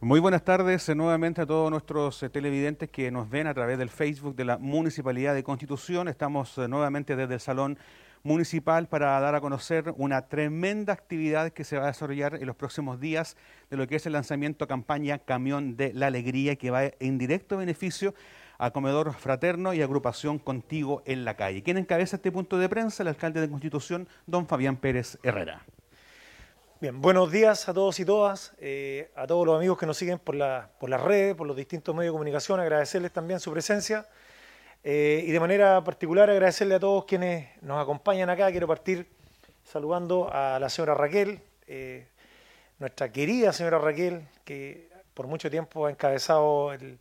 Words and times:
Muy 0.00 0.20
buenas 0.20 0.44
tardes 0.44 0.88
eh, 0.88 0.94
nuevamente 0.94 1.40
a 1.40 1.46
todos 1.46 1.72
nuestros 1.72 2.22
eh, 2.22 2.30
televidentes 2.30 2.88
que 2.88 3.10
nos 3.10 3.28
ven 3.28 3.48
a 3.48 3.54
través 3.54 3.78
del 3.78 3.90
Facebook 3.90 4.36
de 4.36 4.44
la 4.44 4.56
Municipalidad 4.56 5.34
de 5.34 5.42
Constitución. 5.42 6.06
Estamos 6.06 6.56
eh, 6.56 6.68
nuevamente 6.68 7.16
desde 7.16 7.34
el 7.34 7.40
Salón 7.40 7.80
Municipal 8.22 8.86
para 8.86 9.18
dar 9.18 9.34
a 9.34 9.40
conocer 9.40 9.92
una 9.96 10.28
tremenda 10.28 10.92
actividad 10.92 11.50
que 11.50 11.64
se 11.64 11.78
va 11.78 11.84
a 11.84 11.86
desarrollar 11.88 12.36
en 12.36 12.46
los 12.46 12.54
próximos 12.54 13.00
días 13.00 13.36
de 13.70 13.76
lo 13.76 13.88
que 13.88 13.96
es 13.96 14.06
el 14.06 14.12
lanzamiento 14.12 14.68
campaña 14.68 15.18
Camión 15.18 15.76
de 15.76 15.92
la 15.92 16.06
Alegría 16.06 16.54
que 16.54 16.70
va 16.70 16.84
en 16.84 17.18
directo 17.18 17.56
beneficio 17.56 18.14
a 18.58 18.70
Comedor 18.70 19.14
Fraterno 19.14 19.74
y 19.74 19.82
Agrupación 19.82 20.38
Contigo 20.38 21.02
en 21.06 21.24
la 21.24 21.34
Calle. 21.34 21.64
¿Quién 21.64 21.76
encabeza 21.76 22.16
este 22.16 22.30
punto 22.30 22.56
de 22.56 22.68
prensa? 22.68 23.02
El 23.02 23.08
alcalde 23.08 23.40
de 23.40 23.50
Constitución, 23.50 24.06
don 24.28 24.46
Fabián 24.46 24.76
Pérez 24.76 25.18
Herrera. 25.24 25.64
Bien, 26.80 27.02
buenos 27.02 27.32
días 27.32 27.68
a 27.68 27.74
todos 27.74 27.98
y 27.98 28.04
todas, 28.04 28.52
eh, 28.60 29.10
a 29.16 29.26
todos 29.26 29.44
los 29.44 29.56
amigos 29.56 29.76
que 29.76 29.84
nos 29.84 29.96
siguen 29.96 30.20
por, 30.20 30.36
la, 30.36 30.70
por 30.78 30.88
las 30.88 31.00
redes, 31.00 31.34
por 31.34 31.44
los 31.44 31.56
distintos 31.56 31.92
medios 31.92 32.12
de 32.12 32.14
comunicación, 32.14 32.60
agradecerles 32.60 33.12
también 33.12 33.40
su 33.40 33.50
presencia 33.50 34.06
eh, 34.84 35.24
y 35.26 35.32
de 35.32 35.40
manera 35.40 35.82
particular 35.82 36.30
agradecerle 36.30 36.76
a 36.76 36.78
todos 36.78 37.04
quienes 37.04 37.48
nos 37.62 37.82
acompañan 37.82 38.30
acá. 38.30 38.48
Quiero 38.52 38.68
partir 38.68 39.08
saludando 39.64 40.30
a 40.32 40.60
la 40.60 40.68
señora 40.68 40.94
Raquel, 40.94 41.40
eh, 41.66 42.06
nuestra 42.78 43.10
querida 43.10 43.52
señora 43.52 43.80
Raquel, 43.80 44.28
que 44.44 44.88
por 45.14 45.26
mucho 45.26 45.50
tiempo 45.50 45.86
ha 45.86 45.90
encabezado 45.90 46.72
el, 46.72 47.00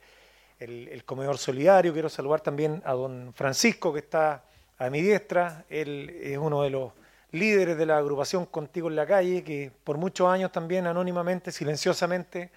el 0.57 1.03
comedor 1.05 1.37
solidario. 1.37 1.93
Quiero 1.93 2.09
saludar 2.09 2.41
también 2.41 2.81
a 2.83 2.93
don 2.93 3.31
Francisco, 3.35 3.93
que 3.93 3.99
está 3.99 4.43
a 4.79 4.89
mi 4.89 5.03
diestra. 5.03 5.65
Él 5.69 6.19
es 6.19 6.39
uno 6.39 6.63
de 6.63 6.71
los 6.71 6.93
líderes 7.31 7.77
de 7.77 7.85
la 7.85 7.97
agrupación 7.97 8.45
Contigo 8.45 8.89
en 8.89 8.95
la 8.95 9.05
Calle, 9.05 9.43
que 9.43 9.71
por 9.83 9.97
muchos 9.97 10.27
años 10.27 10.51
también 10.51 10.87
anónimamente, 10.87 11.51
silenciosamente, 11.51 12.51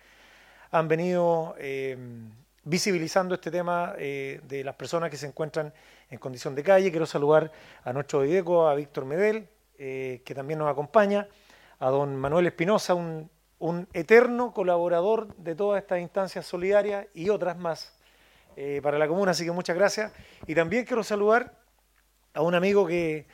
han 0.71 0.87
venido 0.89 1.55
eh, 1.59 1.97
visibilizando 2.65 3.35
este 3.35 3.51
tema 3.51 3.95
eh, 3.99 4.41
de 4.47 4.63
las 4.63 4.75
personas 4.77 5.11
que 5.11 5.17
se 5.17 5.27
encuentran 5.27 5.73
en 6.09 6.19
condición 6.19 6.55
de 6.55 6.63
calle. 6.63 6.91
Quiero 6.91 7.07
saludar 7.07 7.51
a 7.85 7.93
nuestro 7.93 8.25
IDECO, 8.25 8.69
a 8.69 8.75
Víctor 8.75 9.05
Medel, 9.05 9.49
eh, 9.79 10.23
que 10.25 10.35
también 10.35 10.59
nos 10.59 10.71
acompaña, 10.71 11.27
a 11.79 11.89
don 11.89 12.15
Manuel 12.17 12.47
Espinosa, 12.47 12.95
un, 12.95 13.31
eterno 13.93 14.55
colaborador 14.55 15.35
de 15.37 15.55
todas 15.55 15.83
estas 15.83 16.01
instancias 16.01 16.47
solidarias 16.47 17.07
y 17.13 17.29
otras 17.29 17.59
más 17.59 17.95
para 18.83 18.99
la 18.99 19.07
comuna, 19.07 19.31
así 19.31 19.45
que 19.45 19.53
muchas 19.53 19.77
gracias. 19.77 20.13
Y 20.47 20.55
también 20.55 20.85
quiero 20.85 21.03
saludar 21.03 21.55
a 22.35 22.43
un 22.43 22.55
amigo 22.55 22.87
que 22.87 23.27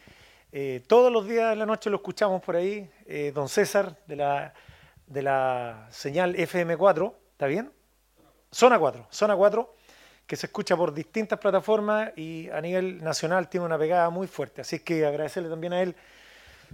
eh, 0.58 0.80
todos 0.86 1.12
los 1.12 1.28
días 1.28 1.50
de 1.50 1.56
la 1.56 1.66
noche 1.66 1.90
lo 1.90 1.96
escuchamos 1.96 2.42
por 2.42 2.56
ahí, 2.56 2.88
eh, 3.04 3.30
don 3.34 3.46
César, 3.46 3.94
de 4.06 4.16
la, 4.16 4.54
de 5.06 5.20
la 5.20 5.86
señal 5.90 6.34
FM4, 6.34 7.12
¿está 7.32 7.44
bien? 7.44 7.70
Zona 8.50 8.78
4, 8.78 9.06
Zona 9.10 9.36
4, 9.36 9.74
que 10.26 10.34
se 10.34 10.46
escucha 10.46 10.74
por 10.74 10.94
distintas 10.94 11.38
plataformas 11.38 12.10
y 12.16 12.48
a 12.48 12.62
nivel 12.62 13.04
nacional 13.04 13.50
tiene 13.50 13.66
una 13.66 13.76
pegada 13.76 14.08
muy 14.08 14.26
fuerte. 14.28 14.62
Así 14.62 14.78
que 14.78 15.04
agradecerle 15.04 15.50
también 15.50 15.74
a 15.74 15.82
él 15.82 15.94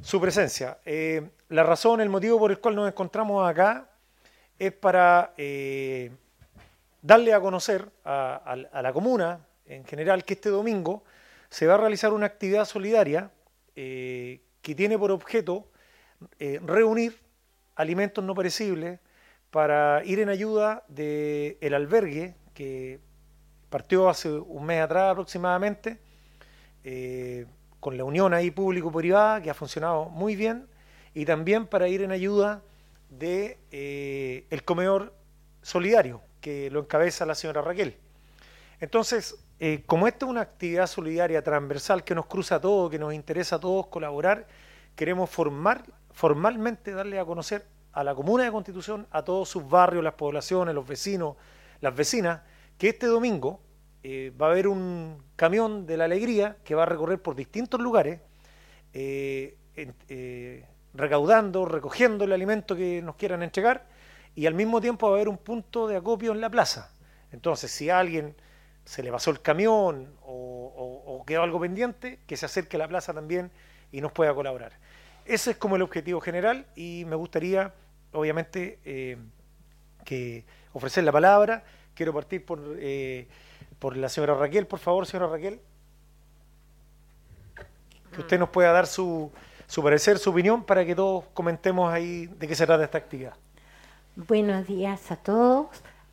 su 0.00 0.20
presencia. 0.20 0.78
Eh, 0.84 1.30
la 1.48 1.64
razón, 1.64 2.00
el 2.00 2.08
motivo 2.08 2.38
por 2.38 2.52
el 2.52 2.60
cual 2.60 2.76
nos 2.76 2.86
encontramos 2.86 3.50
acá 3.50 3.90
es 4.60 4.72
para 4.72 5.34
darle 7.02 7.34
a 7.34 7.40
conocer 7.40 7.90
a 8.04 8.80
la 8.80 8.92
comuna 8.92 9.40
en 9.66 9.84
general 9.84 10.24
que 10.24 10.34
este 10.34 10.50
domingo 10.50 11.02
se 11.50 11.66
va 11.66 11.74
a 11.74 11.78
realizar 11.78 12.12
una 12.12 12.26
actividad 12.26 12.64
solidaria 12.64 13.28
eh, 13.76 14.40
que 14.60 14.74
tiene 14.74 14.98
por 14.98 15.10
objeto 15.10 15.70
eh, 16.38 16.60
reunir 16.64 17.18
alimentos 17.74 18.22
no 18.22 18.34
perecibles 18.34 19.00
para 19.50 20.04
ir 20.04 20.20
en 20.20 20.28
ayuda 20.28 20.84
del 20.88 21.56
el 21.60 21.74
albergue 21.74 22.34
que 22.54 23.00
partió 23.70 24.08
hace 24.08 24.30
un 24.30 24.64
mes 24.66 24.82
atrás 24.82 25.12
aproximadamente, 25.12 25.98
eh, 26.84 27.46
con 27.80 27.96
la 27.96 28.04
unión 28.04 28.34
ahí 28.34 28.50
público-privada, 28.50 29.42
que 29.42 29.50
ha 29.50 29.54
funcionado 29.54 30.10
muy 30.10 30.36
bien, 30.36 30.68
y 31.14 31.24
también 31.24 31.66
para 31.66 31.88
ir 31.88 32.02
en 32.02 32.12
ayuda 32.12 32.62
de 33.08 33.58
el 34.50 34.64
comedor 34.64 35.14
solidario, 35.62 36.20
que 36.40 36.70
lo 36.70 36.80
encabeza 36.80 37.26
la 37.26 37.34
señora 37.34 37.62
Raquel. 37.62 37.96
Entonces, 38.80 39.41
eh, 39.64 39.84
como 39.86 40.08
esta 40.08 40.26
es 40.26 40.30
una 40.30 40.40
actividad 40.40 40.88
solidaria 40.88 41.40
transversal 41.40 42.02
que 42.02 42.16
nos 42.16 42.26
cruza 42.26 42.56
a 42.56 42.60
todos, 42.60 42.90
que 42.90 42.98
nos 42.98 43.14
interesa 43.14 43.54
a 43.54 43.60
todos 43.60 43.86
colaborar, 43.86 44.48
queremos 44.96 45.30
formar, 45.30 45.84
formalmente 46.10 46.90
darle 46.90 47.20
a 47.20 47.24
conocer 47.24 47.64
a 47.92 48.02
la 48.02 48.12
Comuna 48.12 48.42
de 48.42 48.50
Constitución, 48.50 49.06
a 49.12 49.22
todos 49.22 49.48
sus 49.48 49.68
barrios, 49.68 50.02
las 50.02 50.14
poblaciones, 50.14 50.74
los 50.74 50.84
vecinos, 50.84 51.36
las 51.80 51.94
vecinas, 51.94 52.40
que 52.76 52.88
este 52.88 53.06
domingo 53.06 53.60
eh, 54.02 54.32
va 54.36 54.48
a 54.48 54.50
haber 54.50 54.66
un 54.66 55.22
camión 55.36 55.86
de 55.86 55.96
la 55.96 56.06
alegría 56.06 56.56
que 56.64 56.74
va 56.74 56.82
a 56.82 56.86
recorrer 56.86 57.22
por 57.22 57.36
distintos 57.36 57.80
lugares, 57.80 58.18
eh, 58.92 59.56
recaudando, 60.92 61.66
recogiendo 61.66 62.24
el 62.24 62.32
alimento 62.32 62.74
que 62.74 63.00
nos 63.00 63.14
quieran 63.14 63.44
entregar, 63.44 63.86
y 64.34 64.46
al 64.46 64.54
mismo 64.54 64.80
tiempo 64.80 65.06
va 65.06 65.12
a 65.12 65.16
haber 65.18 65.28
un 65.28 65.38
punto 65.38 65.86
de 65.86 65.98
acopio 65.98 66.32
en 66.32 66.40
la 66.40 66.50
plaza. 66.50 66.92
Entonces, 67.30 67.70
si 67.70 67.90
alguien 67.90 68.34
se 68.84 69.02
le 69.02 69.10
pasó 69.10 69.30
el 69.30 69.40
camión 69.40 70.12
o, 70.24 71.22
quedó 71.26 71.44
algo 71.44 71.60
pendiente, 71.60 72.18
que 72.26 72.36
se 72.36 72.46
acerque 72.46 72.76
a 72.76 72.80
la 72.80 72.88
plaza 72.88 73.14
también 73.14 73.52
y 73.92 74.00
nos 74.00 74.10
pueda 74.10 74.34
colaborar. 74.34 74.72
Ese 75.24 75.52
es 75.52 75.56
como 75.56 75.76
el 75.76 75.82
objetivo 75.82 76.20
general 76.20 76.66
y 76.74 77.04
me 77.06 77.14
gustaría, 77.14 77.72
obviamente, 78.12 78.80
eh, 78.84 79.18
que 80.04 80.44
ofrecer 80.72 81.04
la 81.04 81.12
palabra. 81.12 81.62
Quiero 81.94 82.12
partir 82.12 82.44
por, 82.44 82.60
eh, 82.78 83.28
por 83.78 83.96
la 83.96 84.08
señora 84.08 84.34
Raquel, 84.34 84.66
por 84.66 84.80
favor, 84.80 85.06
señora 85.06 85.30
Raquel. 85.30 85.60
Que 88.12 88.20
usted 88.20 88.38
nos 88.38 88.48
pueda 88.48 88.72
dar 88.72 88.88
su, 88.88 89.30
su 89.68 89.80
parecer, 89.80 90.18
su 90.18 90.30
opinión, 90.30 90.64
para 90.64 90.84
que 90.84 90.96
todos 90.96 91.24
comentemos 91.32 91.92
ahí 91.92 92.26
de 92.26 92.48
qué 92.48 92.56
se 92.56 92.66
trata 92.66 92.82
esta 92.82 92.98
actividad. 92.98 93.34
Buenos 94.16 94.66
días 94.66 95.12
a 95.12 95.16
todos, 95.16 95.68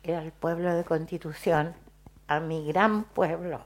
al 0.06 0.32
pueblo 0.32 0.72
de 0.72 0.84
Constitución 0.84 1.74
a 2.30 2.38
mi 2.38 2.64
gran 2.64 3.04
pueblo. 3.04 3.60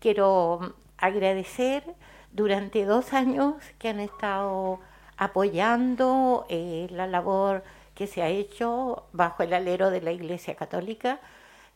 Quiero 0.00 0.74
agradecer 0.96 1.84
durante 2.32 2.86
dos 2.86 3.12
años 3.12 3.56
que 3.78 3.90
han 3.90 4.00
estado 4.00 4.80
apoyando 5.18 6.46
eh, 6.48 6.88
la 6.90 7.06
labor 7.06 7.62
que 7.94 8.06
se 8.06 8.22
ha 8.22 8.28
hecho 8.28 9.04
bajo 9.12 9.42
el 9.42 9.52
alero 9.52 9.90
de 9.90 10.00
la 10.00 10.12
Iglesia 10.12 10.56
Católica 10.56 11.20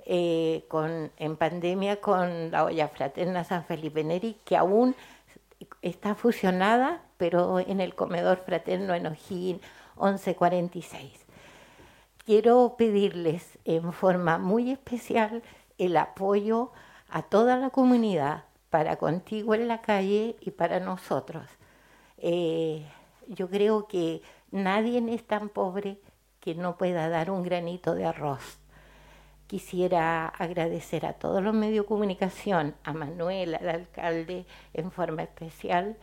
eh, 0.06 0.64
con, 0.68 1.12
en 1.18 1.36
pandemia 1.36 2.00
con 2.00 2.50
la 2.50 2.64
olla 2.64 2.88
fraterna 2.88 3.44
San 3.44 3.64
Felipe 3.64 4.02
Neri, 4.02 4.38
que 4.46 4.56
aún 4.56 4.96
está 5.82 6.14
fusionada, 6.14 7.02
pero 7.18 7.60
en 7.60 7.82
el 7.82 7.94
comedor 7.94 8.38
fraterno 8.46 8.94
en 8.94 9.06
O'Higgins 9.06 9.60
1146. 10.00 11.26
Quiero 12.24 12.76
pedirles 12.78 13.58
en 13.66 13.92
forma 13.92 14.38
muy 14.38 14.70
especial 14.70 15.42
el 15.78 15.96
apoyo 15.96 16.72
a 17.08 17.22
toda 17.22 17.56
la 17.56 17.70
comunidad, 17.70 18.44
para 18.70 18.96
contigo 18.96 19.54
en 19.54 19.68
la 19.68 19.80
calle 19.80 20.36
y 20.40 20.50
para 20.50 20.80
nosotros. 20.80 21.46
Eh, 22.18 22.86
yo 23.26 23.48
creo 23.48 23.86
que 23.86 24.22
nadie 24.50 25.02
es 25.14 25.26
tan 25.26 25.48
pobre 25.48 25.98
que 26.40 26.54
no 26.54 26.76
pueda 26.76 27.08
dar 27.08 27.30
un 27.30 27.42
granito 27.42 27.94
de 27.94 28.06
arroz. 28.06 28.58
Quisiera 29.46 30.26
agradecer 30.26 31.06
a 31.06 31.14
todos 31.14 31.42
los 31.42 31.54
medios 31.54 31.84
de 31.84 31.88
comunicación, 31.88 32.74
a 32.84 32.92
Manuel, 32.92 33.54
al 33.54 33.68
alcalde 33.68 34.44
en 34.74 34.90
forma 34.90 35.22
especial, 35.22 35.96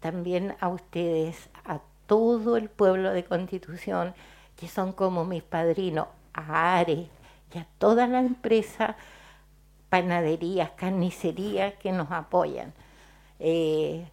también 0.00 0.54
a 0.60 0.68
ustedes, 0.68 1.48
a 1.64 1.80
todo 2.06 2.56
el 2.56 2.68
pueblo 2.68 3.12
de 3.12 3.24
Constitución, 3.24 4.14
que 4.56 4.68
son 4.68 4.92
como 4.92 5.24
mis 5.24 5.42
padrinos, 5.42 6.08
a 6.34 6.78
Are 6.78 7.08
y 7.54 7.58
a 7.58 7.66
toda 7.78 8.06
la 8.06 8.20
empresa 8.20 8.96
panaderías, 9.90 10.70
carnicerías 10.70 11.74
que 11.74 11.92
nos 11.92 12.10
apoyan. 12.10 12.72
Eh, 13.40 14.06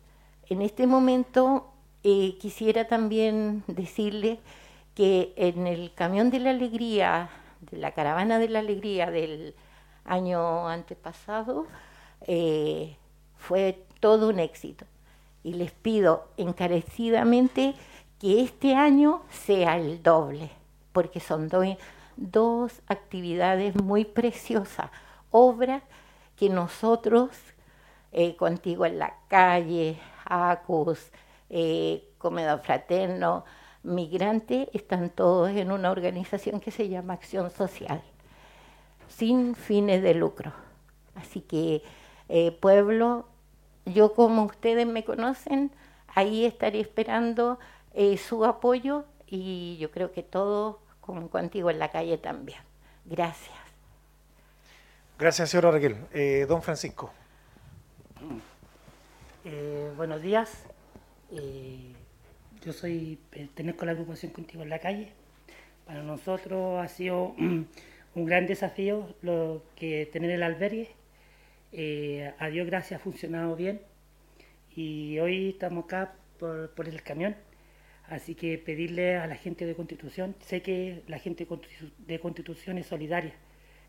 en 0.49 0.61
este 0.61 0.87
momento 0.87 1.71
eh, 2.03 2.37
quisiera 2.39 2.87
también 2.87 3.63
decirle 3.67 4.39
que 4.95 5.33
en 5.37 5.67
el 5.67 5.93
camión 5.93 6.31
de 6.31 6.39
la 6.39 6.49
alegría, 6.49 7.29
de 7.71 7.77
la 7.77 7.91
caravana 7.91 8.39
de 8.39 8.49
la 8.49 8.59
alegría 8.59 9.11
del 9.11 9.53
año 10.03 10.67
antepasado, 10.67 11.67
eh, 12.21 12.97
fue 13.37 13.83
todo 13.99 14.29
un 14.29 14.39
éxito. 14.39 14.85
Y 15.43 15.53
les 15.53 15.71
pido 15.71 16.27
encarecidamente 16.37 17.75
que 18.19 18.41
este 18.41 18.73
año 18.75 19.21
sea 19.29 19.77
el 19.77 20.01
doble, 20.01 20.49
porque 20.91 21.19
son 21.19 21.49
dos 22.15 22.81
actividades 22.87 23.75
muy 23.75 24.03
preciosas 24.03 24.89
obras 25.31 25.83
que 26.35 26.49
nosotros, 26.49 27.31
eh, 28.11 28.35
contigo 28.35 28.85
en 28.85 28.99
la 28.99 29.15
calle, 29.27 29.99
ACUS, 30.25 31.11
eh, 31.49 32.07
Comedor 32.17 32.59
Fraterno, 32.59 33.45
migrantes 33.83 34.69
están 34.73 35.09
todos 35.09 35.49
en 35.49 35.71
una 35.71 35.91
organización 35.91 36.59
que 36.59 36.71
se 36.71 36.89
llama 36.89 37.13
Acción 37.13 37.49
Social, 37.51 38.01
sin 39.07 39.55
fines 39.55 40.01
de 40.03 40.13
lucro. 40.13 40.53
Así 41.15 41.41
que, 41.41 41.83
eh, 42.29 42.51
pueblo, 42.51 43.27
yo 43.85 44.13
como 44.13 44.43
ustedes 44.43 44.85
me 44.85 45.03
conocen, 45.03 45.71
ahí 46.07 46.45
estaré 46.45 46.79
esperando 46.79 47.59
su 48.17 48.45
apoyo 48.45 49.05
y 49.25 49.77
yo 49.79 49.89
creo 49.89 50.11
que 50.11 50.21
todos, 50.21 50.75
como 51.01 51.29
contigo 51.29 51.71
en 51.71 51.79
la 51.79 51.89
calle 51.89 52.19
también. 52.19 52.59
Gracias. 53.05 53.66
Gracias, 55.19 55.49
señora 55.49 55.71
Raquel. 55.71 55.95
Eh, 56.13 56.45
don 56.47 56.61
Francisco. 56.61 57.11
buenos 59.95 60.21
días. 60.21 60.65
yo 62.63 62.71
soy, 62.73 63.17
pertenezco 63.31 63.83
a 63.83 63.85
la 63.87 63.91
agrupación 63.93 64.31
Contigo 64.31 64.63
en 64.63 64.69
la 64.69 64.79
calle. 64.79 65.11
Para 65.85 66.03
nosotros 66.03 66.83
ha 66.83 66.87
sido 66.87 67.35
un 68.15 68.25
gran 68.25 68.45
desafío 68.45 69.15
lo 69.21 69.63
que 69.75 70.07
tener 70.11 70.29
el 70.29 70.43
albergue 70.43 70.91
eh, 71.71 72.33
a 72.39 72.49
Dios 72.49 72.65
gracias 72.65 72.99
ha 72.99 73.03
funcionado 73.03 73.55
bien 73.55 73.81
y 74.75 75.19
hoy 75.19 75.49
estamos 75.49 75.85
acá 75.85 76.13
por, 76.39 76.87
el 76.87 77.01
camión. 77.03 77.35
Así 78.07 78.35
que 78.35 78.57
pedirle 78.57 79.17
a 79.17 79.27
la 79.27 79.35
gente 79.35 79.65
de 79.65 79.75
Constitución, 79.75 80.35
sé 80.39 80.61
que 80.61 81.03
la 81.07 81.19
gente 81.19 81.45
de 82.07 82.19
Constitución 82.19 82.77
es 82.77 82.85
solidaria. 82.85 83.33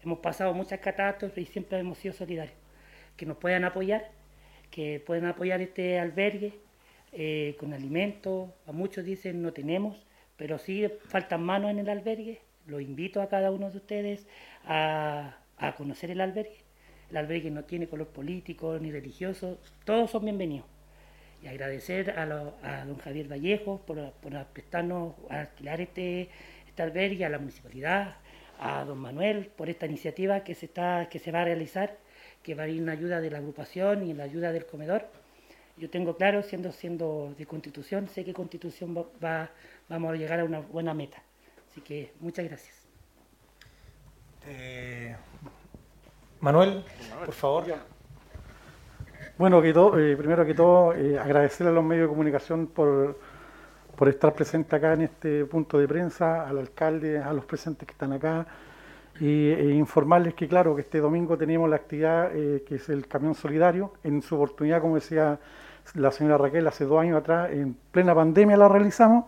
Hemos 0.03 0.19
pasado 0.21 0.55
muchas 0.55 0.81
catástrofes 0.81 1.49
y 1.49 1.51
siempre 1.51 1.79
hemos 1.79 1.99
sido 1.99 2.15
solidarios. 2.15 2.57
Que 3.17 3.27
nos 3.27 3.37
puedan 3.37 3.65
apoyar, 3.65 4.11
que 4.71 5.03
puedan 5.05 5.27
apoyar 5.27 5.61
este 5.61 5.99
albergue 5.99 6.55
eh, 7.13 7.57
con 7.59 7.73
alimentos. 7.73 8.51
A 8.67 8.73
muchos 8.73 9.05
dicen 9.05 9.43
no 9.43 9.53
tenemos, 9.53 10.07
pero 10.37 10.59
sí 10.59 10.87
faltan 11.07 11.43
manos 11.43 11.71
en 11.71 11.79
el 11.81 11.89
albergue. 11.89 12.41
Los 12.67 12.83
invito 12.83 13.23
a 13.23 13.29
cada 13.29 13.51
uno 13.51 13.71
de 13.71 13.77
ustedes 13.79 14.27
a 14.65 15.35
conocer 15.77 16.11
el 16.11 16.21
albergue 16.21 16.69
el 17.11 17.17
albergue 17.17 17.51
no 17.51 17.65
tiene 17.65 17.89
color 17.89 18.09
político 18.09 18.79
ni 18.79 18.91
religioso, 18.91 19.59
todos 19.85 20.11
son 20.11 20.25
bienvenidos. 20.25 20.67
Y 21.43 21.47
agradecer 21.47 22.11
a, 22.19 22.27
don 22.85 22.99
Javier 22.99 23.31
Vallejo 23.31 23.81
por, 23.87 24.13
prestarnos 24.53 25.15
a 25.31 25.41
alquilar 25.41 25.81
este, 25.81 26.29
este 26.67 26.83
albergue, 26.83 27.25
a 27.25 27.31
la 27.31 27.39
municipalidad, 27.39 28.17
a 28.59 28.85
don 28.85 28.99
Manuel 28.99 29.51
por 29.57 29.69
esta 29.69 29.87
iniciativa 29.87 30.45
que 30.45 30.55
se, 30.55 30.67
está, 30.67 31.09
que 31.09 31.19
se 31.19 31.31
va 31.33 31.43
a 31.43 31.45
realizar, 31.45 31.99
que 32.43 32.55
va 32.55 32.65
a 32.65 32.69
ir 32.69 32.83
en 32.83 32.89
ayuda 32.89 33.21
de 33.21 33.31
la 33.31 33.39
agrupación 33.39 34.07
y 34.07 34.11
en 34.11 34.19
la 34.19 34.25
ayuda 34.25 34.53
del 34.53 34.67
comedor. 34.67 35.07
Yo 35.77 35.89
tengo 35.91 36.17
claro, 36.17 36.43
siendo, 36.43 36.73
siendo 36.73 37.35
de 37.39 37.47
Constitución, 37.47 38.09
sé 38.09 38.25
que 38.25 38.35
Constitución 38.35 38.97
va, 38.97 39.51
vamos 39.89 40.13
a 40.13 40.17
llegar 40.17 40.41
a 40.41 40.45
una 40.45 40.59
buena 40.61 40.93
meta. 40.93 41.23
Así 41.71 41.81
que 41.81 42.13
muchas 42.21 42.45
gracias. 42.47 42.89
Eh, 44.47 45.15
Manuel, 46.41 46.85
por 47.25 47.35
favor. 47.35 47.65
Bueno, 49.37 49.63
que 49.63 49.73
todo, 49.73 49.99
eh, 50.01 50.17
primero 50.17 50.45
que 50.45 50.55
todo, 50.55 50.95
eh, 50.95 51.17
agradecerle 51.17 51.71
a 51.71 51.75
los 51.75 51.85
medios 51.85 52.07
de 52.07 52.09
comunicación 52.09 52.67
por, 52.67 53.19
por 53.99 54.09
estar 54.09 54.33
presentes 54.33 54.73
acá 54.73 54.93
en 54.93 55.03
este 55.03 55.45
punto 55.47 55.77
de 55.77 55.89
prensa, 55.89 56.49
al 56.49 56.59
alcalde, 56.59 57.19
a 57.19 57.33
los 57.33 57.45
presentes 57.45 57.85
que 57.85 57.93
están 57.93 58.13
acá, 58.13 58.47
y 59.19 59.51
e 59.51 59.71
informarles 59.75 60.35
que, 60.35 60.47
claro, 60.47 60.77
que 60.77 60.83
este 60.83 61.01
domingo 61.01 61.37
tenemos 61.37 61.69
la 61.69 61.77
actividad 61.77 62.31
eh, 62.33 62.63
que 62.65 62.77
es 62.77 62.89
el 62.89 63.09
camión 63.09 63.35
solidario. 63.35 63.95
En 64.05 64.23
su 64.23 64.37
oportunidad, 64.37 64.81
como 64.81 64.95
decía 64.95 65.41
la 65.95 66.13
señora 66.13 66.39
Raquel, 66.39 66.69
hace 66.69 66.85
dos 66.85 67.01
años 67.01 67.19
atrás, 67.19 67.51
en 67.51 67.77
plena 67.91 68.15
pandemia 68.15 68.57
la 68.57 68.69
realizamos 68.69 69.25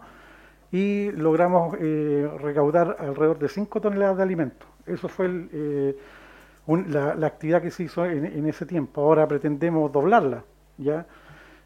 y 0.71 1.11
logramos 1.11 1.77
recaudar 1.77 2.97
alrededor 3.01 3.41
de 3.41 3.49
5 3.49 3.81
toneladas 3.81 4.19
de 4.19 4.23
alimentos. 4.23 4.69
Eso 4.87 5.09
fue 5.09 5.27
el 5.27 5.97
la, 6.87 7.27
actividad 7.27 7.61
que 7.61 7.73
se 7.73 7.85
hizo 7.85 8.07
en, 8.07 8.47
ese 8.47 8.67
tiempo. 8.67 9.01
Ahora 9.03 9.27
pretendemos 9.27 9.91
doblarla. 9.91 10.45
¿ya? 10.79 11.07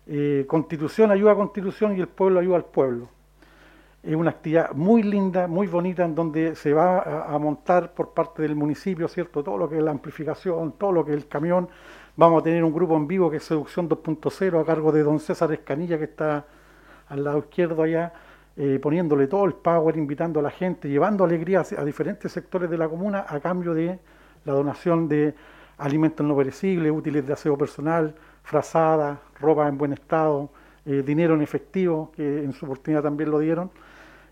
Eh, 0.07 0.45
constitución 0.47 1.11
ayuda 1.11 1.33
a 1.33 1.35
Constitución 1.35 1.97
y 1.97 2.01
el 2.01 2.09
pueblo 2.09 2.41
ayuda 2.41 2.57
al 2.57 2.65
pueblo. 2.67 3.09
Es 4.03 4.15
una 4.15 4.31
actividad 4.31 4.73
muy 4.73 5.03
linda, 5.03 5.47
muy 5.47 5.67
bonita, 5.67 6.05
en 6.05 6.15
donde 6.15 6.55
se 6.57 6.75
va 6.75 7.25
a, 7.25 7.39
montar 7.39 7.95
por 7.95 8.13
parte 8.13 8.43
del 8.43 8.55
municipio, 8.55 9.09
¿cierto? 9.09 9.43
Todo 9.43 9.57
lo 9.57 9.69
que 9.69 9.79
es 9.79 9.83
la 9.83 9.93
amplificación, 9.93 10.73
todo 10.73 10.93
lo 10.93 11.05
que 11.07 11.13
es 11.13 11.17
el 11.17 11.27
camión. 11.27 11.71
Vamos 12.17 12.43
a 12.43 12.45
tener 12.45 12.63
un 12.63 12.73
grupo 12.73 12.97
en 12.97 13.07
vivo 13.07 13.31
que 13.31 13.39
es 13.39 13.45
Seducción 13.45 13.89
2.0 13.89 14.61
a 14.61 14.65
cargo 14.67 14.93
de 14.93 15.03
don 15.03 15.19
César 15.21 15.51
Escanilla, 15.53 15.97
que 15.97 16.05
está 16.05 16.45
al 17.09 17.25
lado 17.25 17.39
izquierdo 17.39 17.83
allá, 17.83 18.13
eh, 18.59 18.79
poniéndole 18.81 19.27
todo 19.27 19.47
el 19.47 19.55
power, 19.55 19.97
invitando 19.97 20.39
a 20.41 20.43
la 20.43 20.51
gente, 20.51 20.87
llevando 20.87 21.25
alegría 21.25 21.63
a 21.77 21.85
diferentes 21.85 22.31
sectores 22.31 22.69
de 22.69 22.77
la 22.77 22.89
comuna 22.91 23.25
a 23.27 23.41
cambio 23.41 23.73
de 23.73 23.99
la 24.45 24.53
donación 24.53 25.09
de 25.09 25.35
alimentos 25.79 26.27
no 26.27 26.37
perecibles, 26.37 26.93
útiles 26.93 27.27
de 27.27 27.33
aseo 27.33 27.57
personal, 27.57 28.15
frazadas, 28.45 29.19
ropa 29.41 29.67
en 29.67 29.77
buen 29.77 29.93
estado, 29.93 30.51
eh, 30.87 31.03
dinero 31.05 31.35
en 31.35 31.43
efectivo, 31.43 32.13
que 32.15 32.45
en 32.45 32.53
su 32.53 32.65
oportunidad 32.67 33.03
también 33.03 33.31
lo 33.31 33.41
dieron, 33.41 33.71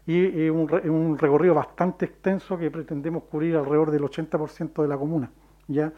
y 0.06 0.49
un, 0.49 1.17
recorrido 1.19 1.55
bastante 1.55 2.06
extenso 2.06 2.59
que 2.59 2.70
pretendemos 2.70 3.25
cubrir 3.25 3.56
alrededor 3.56 3.91
del 3.91 4.03
80% 4.03 4.82
de 4.82 4.88
la 4.88 4.97
comuna. 4.97 5.31
¿ya? 5.69 5.93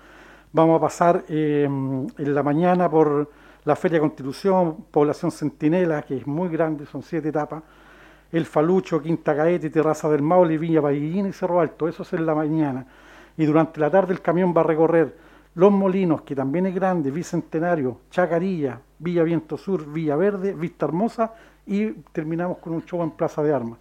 Vamos 0.53 0.79
a 0.79 0.81
pasar 0.81 1.25
eh, 1.29 1.65
en 1.65 2.35
la 2.35 2.43
mañana 2.43 2.89
por 2.91 3.31
la 3.65 3.77
Feria 3.77 4.01
Constitución, 4.01 4.87
Población 4.91 5.31
Centinela, 5.31 6.03
que 6.03 6.19
es 6.19 6.27
muy 6.27 6.49
grande, 6.49 6.87
son 6.87 7.03
siete 7.03 7.31
etapas, 7.31 7.63
El 8.31 8.45
Falucho, 8.45 9.01
Quinta 9.01 9.35
Caete, 9.35 9.71
Terraza 9.71 10.09
del 10.11 10.23
Maule, 10.23 10.59
Villa 10.59 10.83
Paguillín 10.83 11.27
y 11.27 11.33
Cerro 11.33 11.61
Alto, 11.61 11.89
eso 11.89 12.03
es 12.03 12.13
en 12.13 12.27
la 12.27 12.35
mañana 12.35 12.87
y 13.37 13.47
durante 13.47 13.81
la 13.81 13.91
tarde 13.91 14.13
el 14.13 14.21
camión 14.21 14.55
va 14.57 14.61
a 14.61 14.65
recorrer 14.65 15.17
Los 15.55 15.71
Molinos, 15.71 16.23
que 16.23 16.35
también 16.35 16.67
es 16.67 16.75
grande, 16.75 17.11
Bicentenario, 17.13 18.01
Chacarilla, 18.11 18.81
Villa 18.99 19.23
Viento 19.23 19.57
Sur, 19.57 19.87
Villa 19.91 20.17
Verde, 20.17 20.53
Vista 20.53 20.87
Hermosa 20.87 21.33
y 21.67 21.93
terminamos 22.13 22.59
con 22.59 22.73
un 22.73 22.85
show 22.85 23.03
en 23.03 23.13
Plaza 23.13 23.43
de 23.43 23.55
Armas. 23.55 23.79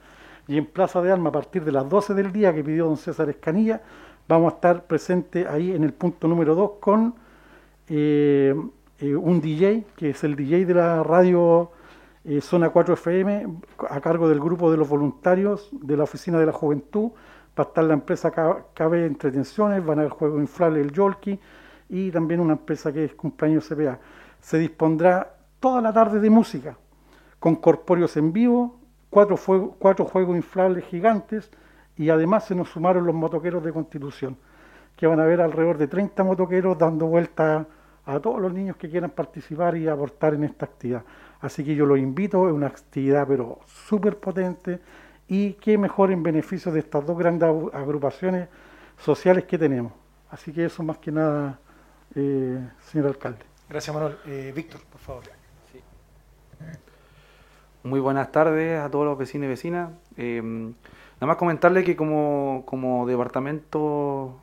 Y 0.48 0.58
en 0.58 0.68
Plaza 0.68 1.01
de 1.01 1.12
Armas, 1.12 1.32
a 1.32 1.34
partir 1.34 1.63
de 1.63 1.72
las 1.72 1.89
12 1.89 2.13
del 2.13 2.32
día 2.32 2.53
que 2.53 2.63
pidió 2.63 2.86
don 2.86 2.98
César 2.98 3.27
Escanilla, 3.30 3.82
vamos 4.27 4.53
a 4.53 4.56
estar 4.56 4.86
presentes 4.86 5.48
ahí 5.48 5.72
en 5.72 5.84
el 5.84 5.94
punto 5.94 6.27
número 6.27 6.53
2 6.53 6.72
con 6.80 7.15
eh, 7.88 8.53
eh, 9.00 9.15
un 9.15 9.42
DJ, 9.42 9.86
que 9.96 10.12
es 10.12 10.24
el 10.24 10.36
DJ 10.36 10.65
de 10.65 10.74
la 10.75 11.01
radio 11.01 11.72
eh, 12.24 12.39
Zona 12.39 12.70
4 12.70 12.94
FM, 12.94 13.48
a 13.89 14.00
cargo 14.00 14.30
del 14.30 14.39
grupo 14.39 14.70
de 14.70 14.77
los 14.77 14.88
voluntarios 14.88 15.70
de 15.72 15.98
la 15.98 16.03
Oficina 16.03 16.38
de 16.38 16.46
la 16.46 16.53
Juventud, 16.53 17.12
va 17.58 17.63
a 17.63 17.68
estar 17.68 17.84
la 17.84 17.94
empresa 17.94 18.32
KB 18.32 18.94
Entretenciones, 18.94 19.84
van 19.84 19.98
a 19.98 20.01
haber 20.03 20.13
juegos 20.13 20.39
inflables, 20.39 20.86
el 20.86 20.92
Yolki 20.92 21.39
y 21.93 22.09
también 22.09 22.39
una 22.39 22.53
empresa 22.53 22.91
que 22.91 23.05
es 23.05 23.13
cumpleaños 23.13 23.69
CPA. 23.69 24.00
Se 24.39 24.57
dispondrá 24.57 25.35
toda 25.59 25.79
la 25.79 25.93
tarde 25.93 26.19
de 26.19 26.29
música, 26.31 26.75
con 27.39 27.55
corpóreos 27.57 28.17
en 28.17 28.33
vivo, 28.33 28.79
cuatro, 29.12 29.38
cuatro 29.77 30.05
juegos 30.05 30.35
inflables 30.35 30.85
gigantes 30.85 31.51
y 31.95 32.09
además 32.09 32.45
se 32.45 32.55
nos 32.55 32.69
sumaron 32.69 33.05
los 33.05 33.13
motoqueros 33.13 33.63
de 33.63 33.71
Constitución, 33.71 34.38
que 34.95 35.05
van 35.05 35.19
a 35.19 35.25
ver 35.25 35.39
alrededor 35.39 35.77
de 35.77 35.88
30 35.88 36.23
motoqueros 36.23 36.79
dando 36.79 37.05
vuelta 37.05 37.67
a 38.05 38.19
todos 38.19 38.41
los 38.41 38.51
niños 38.51 38.75
que 38.77 38.89
quieran 38.89 39.12
participar 39.12 39.77
y 39.77 39.88
aportar 39.88 40.33
en 40.33 40.45
esta 40.45 40.65
actividad. 40.65 41.03
Así 41.41 41.63
que 41.63 41.75
yo 41.75 41.85
los 41.85 42.00
invito, 42.00 42.47
es 42.47 42.53
una 42.55 42.67
actividad 42.67 43.27
pero 43.27 43.59
súper 43.67 44.17
potente, 44.17 44.79
y 45.27 45.53
qué 45.53 45.77
mejor 45.77 46.12
en 46.12 46.23
beneficio 46.23 46.71
de 46.71 46.79
estas 46.79 47.05
dos 47.05 47.15
grandes 47.19 47.47
agrupaciones 47.71 48.50
sociales 48.97 49.45
que 49.45 49.59
tenemos. 49.59 49.93
Así 50.31 50.51
que 50.51 50.65
eso 50.65 50.81
más 50.81 50.97
que 50.97 51.12
nada, 51.12 51.59
eh, 52.15 52.60
señor 52.91 53.08
alcalde. 53.08 53.39
Gracias, 53.70 53.93
Manuel. 53.93 54.17
Eh, 54.25 54.51
Víctor, 54.55 54.82
por 54.91 55.01
favor. 55.01 55.24
Muy 57.84 58.00
buenas 58.00 58.32
tardes 58.32 58.79
a 58.79 58.89
todos 58.89 59.05
los 59.05 59.17
vecinos 59.17 59.46
y 59.46 59.50
vecinas. 59.50 59.91
Eh, 60.17 60.41
nada 60.41 61.27
más 61.27 61.38
comentarle 61.38 61.84
que 61.84 61.96
como, 61.96 62.63
como 62.65 63.05
departamento 63.05 63.79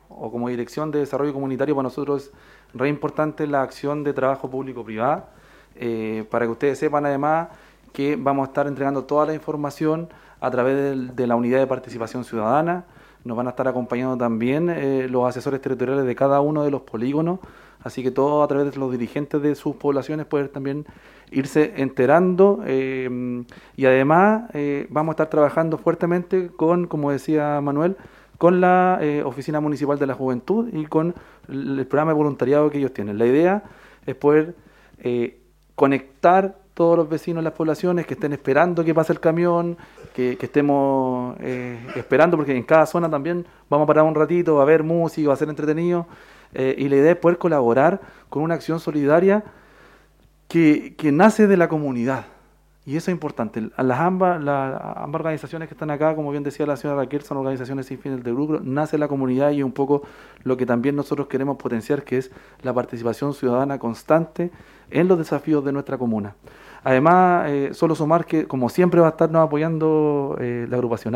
o 0.09 0.31
como 0.31 0.49
dirección 0.49 0.91
de 0.91 0.99
desarrollo 0.99 1.33
comunitario 1.33 1.75
para 1.75 1.83
nosotros 1.83 2.25
es 2.25 2.31
re 2.73 2.89
importante 2.89 3.47
la 3.47 3.63
acción 3.63 4.03
de 4.03 4.13
trabajo 4.13 4.49
público-privada. 4.49 5.29
para 6.29 6.45
que 6.45 6.51
ustedes 6.51 6.77
sepan 6.77 7.05
además 7.05 7.49
que 7.93 8.15
vamos 8.15 8.47
a 8.47 8.49
estar 8.51 8.67
entregando 8.67 9.03
toda 9.05 9.25
la 9.25 9.33
información 9.33 10.09
a 10.39 10.49
través 10.49 11.15
de, 11.15 11.27
la 11.27 11.35
unidad 11.35 11.59
de 11.59 11.67
participación 11.67 12.23
ciudadana. 12.25 12.85
Nos 13.23 13.37
van 13.37 13.47
a 13.47 13.51
estar 13.51 13.67
acompañando 13.67 14.17
también 14.17 14.69
eh, 14.69 15.07
los 15.09 15.27
asesores 15.27 15.61
territoriales 15.61 16.05
de 16.05 16.15
cada 16.15 16.41
uno 16.41 16.63
de 16.63 16.71
los 16.71 16.81
polígonos, 16.81 17.39
así 17.83 18.01
que 18.01 18.11
todo 18.11 18.41
a 18.41 18.47
través 18.47 18.71
de 18.71 18.79
los 18.79 18.91
dirigentes 18.91 19.41
de 19.41 19.55
sus 19.55 19.75
poblaciones 19.75 20.25
pueden 20.25 20.49
también 20.49 20.85
irse 21.31 21.73
enterando 21.77 22.61
eh, 22.65 23.43
y 23.77 23.85
además 23.85 24.49
eh, 24.53 24.87
vamos 24.89 25.13
a 25.13 25.13
estar 25.13 25.29
trabajando 25.29 25.77
fuertemente 25.77 26.49
con, 26.49 26.87
como 26.87 27.11
decía 27.11 27.61
Manuel, 27.61 27.95
con 28.37 28.59
la 28.59 28.99
Oficina 29.23 29.59
Municipal 29.59 29.99
de 29.99 30.07
la 30.07 30.15
Juventud 30.15 30.67
y 30.73 30.87
con 30.87 31.13
el 31.47 31.85
programa 31.85 32.11
de 32.11 32.17
voluntariado 32.17 32.71
que 32.71 32.79
ellos 32.79 32.91
tienen. 32.91 33.19
La 33.19 33.27
idea 33.27 33.63
es 34.07 34.15
poder 34.15 34.55
conectar 35.75 36.60
todos 36.73 36.97
los 36.97 37.09
vecinos 37.09 37.43
las 37.43 37.53
poblaciones, 37.53 38.05
que 38.05 38.13
estén 38.13 38.33
esperando 38.33 38.83
que 38.83 38.93
pase 38.93 39.13
el 39.13 39.19
camión, 39.19 39.77
que, 40.13 40.37
estemos 40.39 41.35
eh, 41.39 41.79
esperando, 41.95 42.37
porque 42.37 42.55
en 42.55 42.63
cada 42.63 42.85
zona 42.85 43.09
también 43.09 43.45
vamos 43.69 43.85
a 43.85 43.87
parar 43.87 44.03
un 44.05 44.15
ratito, 44.15 44.61
a 44.61 44.65
ver 44.65 44.83
música, 44.83 45.27
va 45.27 45.33
a 45.33 45.37
ser 45.37 45.49
entretenido, 45.49 46.07
eh, 46.53 46.75
y 46.77 46.89
la 46.89 46.97
idea 46.97 47.11
es 47.11 47.17
poder 47.17 47.37
colaborar 47.37 48.01
con 48.29 48.43
una 48.43 48.55
acción 48.55 48.79
solidaria 48.79 49.43
que, 50.47 50.95
que 50.97 51.11
nace 51.11 51.47
de 51.47 51.57
la 51.57 51.67
comunidad. 51.67 52.25
Y 52.83 52.97
eso 52.97 53.11
es 53.11 53.13
importante. 53.13 53.69
Las 53.77 53.99
ambas, 53.99 54.43
las 54.43 54.81
ambas 54.95 55.19
organizaciones 55.19 55.67
que 55.67 55.75
están 55.75 55.91
acá, 55.91 56.15
como 56.15 56.31
bien 56.31 56.43
decía 56.43 56.65
la 56.65 56.75
señora 56.75 57.01
Raquel, 57.01 57.21
son 57.21 57.37
organizaciones 57.37 57.85
sin 57.85 57.99
fines 57.99 58.23
de 58.23 58.31
lucro, 58.31 58.59
nace 58.63 58.97
la 58.97 59.07
comunidad 59.07 59.51
y 59.51 59.61
un 59.61 59.71
poco 59.71 60.01
lo 60.43 60.57
que 60.57 60.65
también 60.65 60.95
nosotros 60.95 61.27
queremos 61.27 61.57
potenciar, 61.57 62.03
que 62.03 62.17
es 62.17 62.31
la 62.63 62.73
participación 62.73 63.35
ciudadana 63.35 63.77
constante 63.77 64.49
en 64.89 65.07
los 65.07 65.19
desafíos 65.19 65.63
de 65.63 65.71
nuestra 65.71 65.99
comuna. 65.99 66.35
Además, 66.83 67.49
eh, 67.49 67.69
solo 67.73 67.93
sumar 67.93 68.25
que, 68.25 68.47
como 68.47 68.67
siempre, 68.67 68.99
va 68.99 69.07
a 69.07 69.11
estarnos 69.11 69.45
apoyando 69.45 70.35
eh, 70.39 70.65
la 70.67 70.77
agrupación 70.77 71.13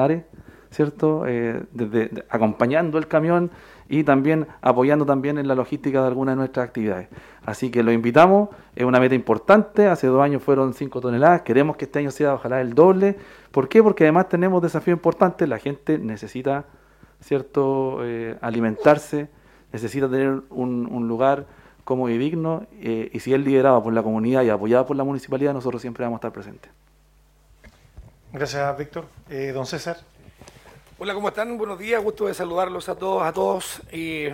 ¿cierto? 0.72 1.26
Eh, 1.28 1.64
desde, 1.72 2.26
acompañando 2.30 2.98
el 2.98 3.08
camión 3.08 3.52
y 3.88 4.04
también 4.04 4.48
apoyando 4.62 5.06
también 5.06 5.38
en 5.38 5.48
la 5.48 5.56
logística 5.56 6.02
de 6.02 6.08
algunas 6.08 6.34
de 6.34 6.38
nuestras 6.38 6.68
actividades. 6.68 7.08
Así 7.46 7.70
que 7.70 7.84
lo 7.84 7.92
invitamos, 7.92 8.50
es 8.76 8.84
una 8.84 9.00
meta 9.00 9.16
importante, 9.16 9.88
hace 9.88 10.08
dos 10.08 10.22
años 10.22 10.42
fueron 10.42 10.74
5 10.74 11.02
toneladas, 11.02 11.44
queremos 11.44 11.78
que 11.78 11.86
este 11.86 12.00
año 12.00 12.12
sea 12.12 12.34
ojalá 12.34 12.62
el 12.62 12.74
doble. 12.74 13.18
¿Por 13.52 13.70
qué? 13.70 13.84
Porque 13.84 14.04
además 14.06 14.30
tenemos 14.30 14.62
desafíos 14.62 14.96
importantes, 14.96 15.48
la 15.48 15.60
gente 15.60 16.00
necesita, 16.00 16.66
¿cierto?, 17.22 18.00
alimentarse, 18.42 19.30
necesita 19.76 20.10
tener 20.10 20.42
un, 20.50 21.08
lugar 21.08 21.46
como 21.84 22.10
y 22.10 22.18
digno, 22.18 22.66
eh, 22.82 23.10
y 23.14 23.20
si 23.20 23.34
es 23.34 23.40
liderado 23.40 23.84
por 23.84 23.94
la 23.94 24.02
comunidad 24.02 24.42
y 24.44 24.50
apoyado 24.50 24.86
por 24.86 24.96
la 24.96 25.04
municipalidad, 25.04 25.54
nosotros 25.54 25.82
siempre 25.82 26.04
vamos 26.04 26.18
a 26.18 26.20
estar 26.20 26.32
presentes. 26.32 26.72
Gracias, 28.34 28.78
Víctor. 28.78 29.06
Eh, 29.30 29.52
don 29.54 29.66
César. 29.66 29.98
Hola, 30.98 31.14
¿cómo 31.14 31.28
están? 31.28 31.58
Buenos 31.58 31.78
días, 31.78 32.02
gusto 32.02 32.28
de 32.28 32.34
saludarlos 32.34 32.88
a 32.88 32.96
todos, 32.96 33.22
a 33.24 33.34
todos. 33.34 33.82
y 33.92 34.28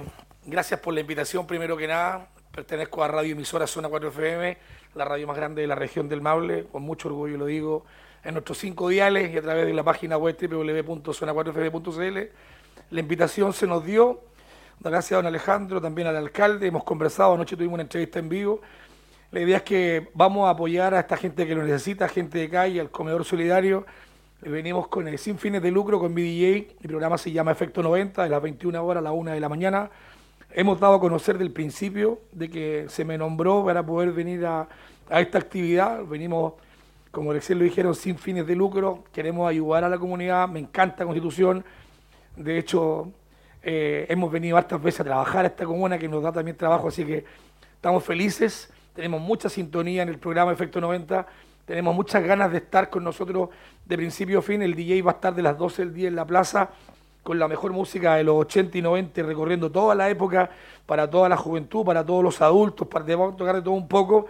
gracias 0.46 0.80
por 0.80 0.94
la 0.94 1.00
invitación, 1.00 1.48
primero 1.48 1.76
que 1.76 1.88
nada. 1.88 2.28
Pertenezco 2.52 3.04
a 3.04 3.08
Radio 3.08 3.32
Emisora 3.32 3.66
Zona 3.66 3.90
4 3.90 4.10
FM, 4.10 4.58
la 4.94 5.06
radio 5.06 5.26
más 5.26 5.36
grande 5.36 5.64
de 5.64 5.68
la 5.68 5.74
región 5.74 6.08
del 6.08 6.22
Maule, 6.22 6.68
con 6.72 6.84
mucho 6.84 7.08
orgullo 7.08 7.36
lo 7.38 7.48
digo, 7.48 7.86
en 8.24 8.36
nuestros 8.36 8.60
cinco 8.60 8.90
diales 8.90 9.34
y 9.34 9.38
a 9.38 9.42
través 9.42 9.66
de 9.66 9.74
la 9.74 9.84
página 9.84 10.18
web 10.18 10.38
www.zona4fm.cl. 10.40 12.32
La 12.92 13.00
invitación 13.00 13.54
se 13.54 13.66
nos 13.66 13.84
dio 13.84 14.22
Gracias 14.84 15.12
a 15.12 15.16
don 15.18 15.28
Alejandro, 15.28 15.80
también 15.80 16.08
al 16.08 16.18
alcalde. 16.18 16.68
Hemos 16.68 16.84
conversado, 16.84 17.34
anoche 17.34 17.56
tuvimos 17.56 17.76
una 17.76 17.84
entrevista 17.84 18.18
en 18.18 18.30
vivo. 18.30 18.62
La 19.32 19.40
idea 19.40 19.58
es 19.58 19.64
que 19.64 20.10
vamos 20.16 20.48
a 20.48 20.52
apoyar 20.52 20.96
a 20.96 21.00
esta 21.00 21.18
gente 21.18 21.46
que 21.46 21.54
lo 21.54 21.64
necesita, 21.64 22.08
gente 22.08 22.40
de 22.40 22.50
calle, 22.50 22.82
al 22.82 22.90
comedor 22.90 23.24
solidario. 23.24 23.86
Venimos 24.42 24.88
con 24.88 25.08
el 25.08 25.20
sin 25.20 25.38
fines 25.38 25.62
de 25.62 25.70
lucro 25.70 26.00
con 26.00 26.16
BDJ. 26.16 26.76
El 26.82 26.88
programa 26.88 27.16
se 27.20 27.32
llama 27.32 27.52
Efecto 27.52 27.84
90, 27.84 28.24
de 28.24 28.30
las 28.30 28.42
21 28.42 28.84
horas 28.84 29.02
a 29.02 29.04
la 29.04 29.12
1 29.12 29.32
de 29.32 29.40
la 29.40 29.50
mañana. 29.50 29.92
Hemos 30.50 30.80
dado 30.80 30.96
a 30.96 31.00
conocer 31.00 31.38
del 31.38 31.52
principio 31.52 32.22
de 32.32 32.50
que 32.50 32.86
se 32.90 33.06
me 33.06 33.20
nombró 33.20 33.64
para 33.64 33.86
poder 33.86 34.12
venir 34.12 34.44
a, 34.48 34.68
esta 35.12 35.38
actividad. 35.38 36.04
Venimos, 36.06 36.54
como 37.12 37.32
recién 37.34 37.60
lo 37.60 37.66
dijeron, 37.66 37.94
sin 37.94 38.18
fines 38.18 38.48
de 38.48 38.56
lucro. 38.56 39.04
Queremos 39.14 39.48
ayudar 39.48 39.84
a 39.84 39.90
la 39.90 40.00
comunidad. 40.00 40.50
Me 40.50 40.60
encanta 40.60 41.06
Constitución. 41.06 41.64
De 42.36 42.58
hecho, 42.58 43.12
eh, 43.62 44.08
hemos 44.10 44.32
venido 44.32 44.58
hartas 44.58 44.82
veces 44.82 45.02
a 45.02 45.04
trabajar 45.04 45.46
a 45.46 45.50
esta 45.50 45.66
comuna 45.66 46.00
que 46.00 46.08
nos 46.08 46.24
da 46.24 46.32
también 46.32 46.58
trabajo, 46.58 46.88
así 46.88 47.06
que 47.06 47.26
estamos 47.76 48.04
felices, 48.04 48.74
tenemos 48.96 49.22
mucha 49.22 49.50
sintonía 49.50 50.02
en 50.02 50.10
el 50.10 50.18
programa 50.18 50.52
Efecto 50.52 50.82
90, 50.82 51.28
tenemos 51.72 51.96
muchas 51.96 52.22
ganas 52.22 52.52
de 52.52 52.58
estar 52.58 52.90
con 52.90 53.02
nosotros 53.02 53.48
de 53.86 53.96
principio 53.96 54.40
a 54.40 54.42
fin. 54.42 54.62
El 54.62 54.76
DJ 54.76 55.02
va 55.04 55.12
a 55.12 55.14
estar 55.14 55.34
de 55.34 55.42
las 55.42 55.58
12 55.58 55.86
del 55.86 55.94
día 55.94 56.10
en 56.10 56.18
la 56.18 56.26
plaza 56.26 56.70
con 57.24 57.40
la 57.40 57.48
mejor 57.48 57.72
música 57.72 58.16
de 58.16 58.26
los 58.26 58.36
80 58.42 58.78
y 58.78 58.82
90, 58.82 59.24
recorriendo 59.24 59.72
toda 59.72 59.96
la 59.96 60.10
época 60.10 60.50
para 60.86 61.10
toda 61.10 61.30
la 61.30 61.38
juventud, 61.38 61.86
para 61.86 62.06
todos 62.06 62.26
los 62.26 62.42
adultos, 62.42 62.90
para 62.90 63.06
tocar 63.06 63.56
de 63.56 63.62
todo 63.62 63.74
un 63.74 63.88
poco. 63.88 64.26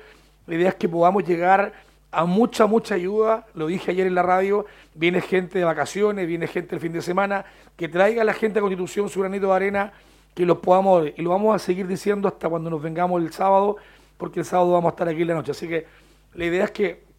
La 0.46 0.54
idea 0.54 0.70
es 0.70 0.76
que 0.76 0.88
podamos 0.88 1.24
llegar 1.24 1.74
a 2.12 2.26
mucha, 2.26 2.68
mucha 2.68 2.94
ayuda, 2.94 3.48
lo 3.56 3.66
dije 3.66 3.90
ayer 3.90 4.06
en 4.06 4.14
la 4.14 4.22
radio, 4.22 4.68
viene 4.94 5.20
gente 5.20 5.58
de 5.58 5.66
vacaciones, 5.66 6.28
viene 6.28 6.46
gente 6.46 6.76
el 6.76 6.82
fin 6.82 6.94
de 6.94 7.02
semana, 7.02 7.46
que 7.76 7.90
traiga 7.90 8.22
a 8.22 8.26
la 8.26 8.34
gente 8.34 8.60
a 8.60 8.62
Constitución 8.62 9.10
su 9.10 9.22
granito 9.22 9.48
de 9.48 9.56
arena, 9.56 9.94
que 10.36 10.46
los 10.46 10.60
podamos, 10.60 11.08
y 11.18 11.22
lo 11.24 11.32
vamos 11.32 11.56
a 11.56 11.58
seguir 11.58 11.88
diciendo 11.88 12.28
hasta 12.28 12.48
cuando 12.50 12.70
nos 12.70 12.84
vengamos 12.84 13.20
el 13.20 13.34
sábado, 13.34 13.78
porque 14.20 14.42
el 14.42 14.46
sábado 14.46 14.74
vamos 14.74 14.92
a 14.92 14.94
estar 14.94 15.08
aquí 15.08 15.24
en 15.24 15.30
la 15.30 15.34
noche. 15.34 15.50
Así 15.50 15.68
que 15.68 15.88
la 16.36 16.46
idea 16.46 16.66
es 16.66 16.72
que, 16.72 17.11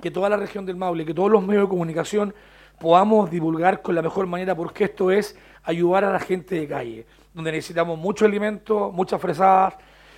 que 0.00 0.10
toda 0.10 0.28
la 0.28 0.36
región 0.36 0.66
del 0.66 0.76
Maule, 0.76 1.04
que 1.04 1.14
todos 1.14 1.30
los 1.30 1.44
medios 1.44 1.64
de 1.64 1.68
comunicación 1.68 2.34
podamos 2.78 3.30
divulgar 3.30 3.82
con 3.82 3.94
la 3.94 4.02
mejor 4.02 4.26
manera, 4.26 4.54
porque 4.54 4.84
esto 4.84 5.10
es 5.10 5.36
ayudar 5.64 6.04
a 6.04 6.12
la 6.12 6.20
gente 6.20 6.54
de 6.54 6.68
calle, 6.68 7.06
donde 7.34 7.52
necesitamos 7.52 7.98
mucho 7.98 8.24
alimento, 8.24 8.90
muchas 8.92 9.20
fresadas, 9.20 9.74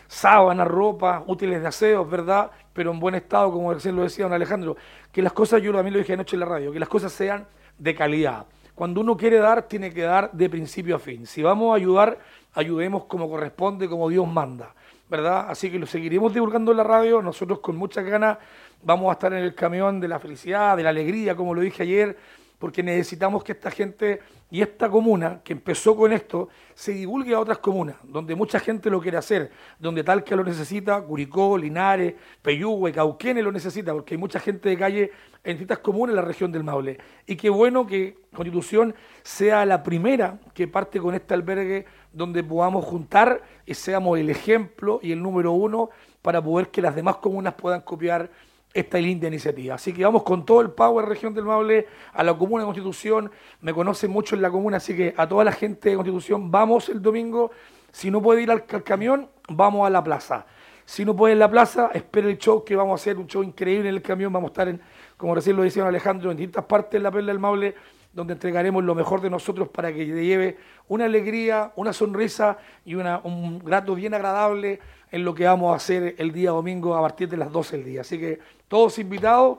sábanas, 0.06 0.66
ropa, 0.66 1.22
útiles 1.26 1.60
de 1.60 1.68
aseo, 1.68 2.04
¿verdad? 2.04 2.50
Pero 2.72 2.90
en 2.90 2.98
buen 2.98 3.14
estado, 3.14 3.52
como 3.52 3.72
recién 3.72 3.94
lo 3.94 4.02
decía 4.02 4.24
don 4.24 4.32
Alejandro, 4.32 4.76
que 5.12 5.22
las 5.22 5.32
cosas, 5.32 5.62
yo 5.62 5.72
también 5.72 5.94
lo 5.94 6.00
dije 6.00 6.14
anoche 6.14 6.36
en 6.36 6.40
la 6.40 6.46
radio, 6.46 6.72
que 6.72 6.80
las 6.80 6.88
cosas 6.88 7.12
sean 7.12 7.46
de 7.78 7.94
calidad. 7.94 8.46
Cuando 8.74 9.00
uno 9.00 9.16
quiere 9.16 9.38
dar, 9.38 9.62
tiene 9.62 9.92
que 9.92 10.02
dar 10.02 10.30
de 10.32 10.48
principio 10.48 10.96
a 10.96 10.98
fin. 10.98 11.26
Si 11.26 11.42
vamos 11.42 11.72
a 11.72 11.76
ayudar, 11.76 12.18
ayudemos 12.54 13.04
como 13.04 13.28
corresponde, 13.28 13.88
como 13.88 14.08
Dios 14.08 14.26
manda, 14.26 14.74
¿verdad? 15.08 15.46
Así 15.48 15.70
que 15.70 15.78
lo 15.78 15.86
seguiremos 15.86 16.32
divulgando 16.32 16.70
en 16.72 16.76
la 16.76 16.84
radio, 16.84 17.22
nosotros 17.22 17.60
con 17.60 17.76
muchas 17.76 18.04
ganas 18.04 18.38
vamos 18.82 19.10
a 19.10 19.12
estar 19.12 19.32
en 19.32 19.44
el 19.44 19.54
camión 19.54 20.00
de 20.00 20.08
la 20.08 20.18
felicidad, 20.18 20.76
de 20.76 20.82
la 20.82 20.90
alegría, 20.90 21.34
como 21.34 21.54
lo 21.54 21.60
dije 21.60 21.82
ayer, 21.82 22.16
porque 22.58 22.82
necesitamos 22.82 23.44
que 23.44 23.52
esta 23.52 23.70
gente 23.70 24.20
y 24.50 24.62
esta 24.62 24.88
comuna 24.88 25.40
que 25.44 25.52
empezó 25.52 25.94
con 25.94 26.12
esto 26.12 26.48
se 26.74 26.92
divulgue 26.92 27.34
a 27.34 27.40
otras 27.40 27.58
comunas, 27.58 27.96
donde 28.02 28.34
mucha 28.34 28.58
gente 28.58 28.90
lo 28.90 29.00
quiere 29.00 29.18
hacer, 29.18 29.50
donde 29.78 30.02
Talca 30.02 30.34
lo 30.34 30.42
necesita, 30.42 31.00
Curicó, 31.02 31.56
Linares, 31.58 32.14
Peyúgue, 32.42 32.92
Cauquenes 32.92 33.44
lo 33.44 33.52
necesita, 33.52 33.92
porque 33.92 34.14
hay 34.14 34.18
mucha 34.18 34.40
gente 34.40 34.68
de 34.68 34.78
calle 34.78 35.10
en 35.44 35.52
distintas 35.52 35.78
comunas 35.78 36.12
en 36.12 36.16
la 36.16 36.22
región 36.22 36.50
del 36.50 36.64
Maule. 36.64 36.98
Y 37.26 37.36
qué 37.36 37.50
bueno 37.50 37.86
que 37.86 38.18
Constitución 38.34 38.94
sea 39.22 39.64
la 39.66 39.82
primera 39.82 40.38
que 40.54 40.66
parte 40.66 40.98
con 40.98 41.14
este 41.14 41.34
albergue 41.34 41.84
donde 42.12 42.42
podamos 42.42 42.84
juntar 42.84 43.42
y 43.66 43.74
seamos 43.74 44.18
el 44.18 44.30
ejemplo 44.30 44.98
y 45.02 45.12
el 45.12 45.22
número 45.22 45.52
uno 45.52 45.90
para 46.22 46.42
poder 46.42 46.70
que 46.70 46.82
las 46.82 46.94
demás 46.94 47.16
comunas 47.16 47.54
puedan 47.54 47.82
copiar 47.82 48.30
esta 48.72 48.98
linda 48.98 49.28
iniciativa. 49.28 49.74
Así 49.74 49.92
que 49.92 50.04
vamos 50.04 50.22
con 50.22 50.44
todo 50.44 50.60
el 50.60 50.70
power 50.70 51.06
región 51.06 51.34
del 51.34 51.44
Maule, 51.44 51.86
a 52.12 52.22
la 52.22 52.36
comuna 52.36 52.62
de 52.62 52.66
Constitución, 52.66 53.30
me 53.60 53.72
conocen 53.72 54.10
mucho 54.10 54.34
en 54.36 54.42
la 54.42 54.50
comuna, 54.50 54.76
así 54.76 54.96
que 54.96 55.14
a 55.16 55.26
toda 55.26 55.44
la 55.44 55.52
gente 55.52 55.90
de 55.90 55.96
Constitución, 55.96 56.50
vamos 56.50 56.88
el 56.88 57.00
domingo, 57.00 57.50
si 57.92 58.10
no 58.10 58.20
puede 58.20 58.42
ir 58.42 58.50
al, 58.50 58.64
camión, 58.66 59.28
vamos 59.48 59.86
a 59.86 59.90
la 59.90 60.02
plaza. 60.02 60.46
Si 60.84 61.04
no 61.04 61.14
puede 61.14 61.34
ir 61.34 61.38
la 61.38 61.50
plaza, 61.50 61.90
espere 61.92 62.30
el 62.30 62.38
show 62.38 62.64
que 62.64 62.76
vamos 62.76 62.98
a 62.98 63.02
hacer, 63.02 63.18
un 63.18 63.26
show 63.26 63.42
increíble 63.42 63.88
en 63.88 63.94
el 63.94 64.02
camión, 64.02 64.32
vamos 64.32 64.50
a 64.50 64.52
estar, 64.52 64.68
en, 64.68 64.80
como 65.16 65.34
recién 65.34 65.56
lo 65.56 65.62
decía 65.62 65.86
Alejandro, 65.86 66.30
en 66.30 66.36
distintas 66.36 66.64
partes 66.64 66.92
de 66.92 67.00
la 67.00 67.10
perla 67.10 67.32
del 67.32 67.38
Maule, 67.38 67.74
donde 68.12 68.32
entregaremos 68.32 68.82
lo 68.82 68.94
mejor 68.94 69.20
de 69.20 69.30
nosotros 69.30 69.68
para 69.68 69.92
que 69.92 70.04
te 70.06 70.24
lleve 70.24 70.56
una 70.88 71.04
alegría, 71.04 71.72
una 71.76 71.92
sonrisa 71.92 72.58
y 72.84 72.94
una, 72.94 73.20
un 73.22 73.58
grato 73.58 73.94
bien 73.94 74.14
agradable 74.14 74.80
en 75.10 75.24
lo 75.24 75.34
que 75.34 75.44
vamos 75.44 75.72
a 75.72 75.76
hacer 75.76 76.14
el 76.18 76.32
día 76.32 76.50
domingo 76.50 76.94
a 76.94 77.00
partir 77.00 77.28
de 77.28 77.36
las 77.36 77.50
12 77.50 77.76
del 77.76 77.86
día. 77.86 78.00
Así 78.02 78.18
que 78.18 78.38
todos 78.68 78.98
invitados 78.98 79.58